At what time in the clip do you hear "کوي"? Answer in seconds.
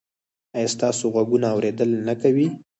2.21-2.47